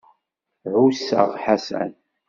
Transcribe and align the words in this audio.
Ɛusseɣ 0.73 1.29
Ḥasan. 1.43 1.91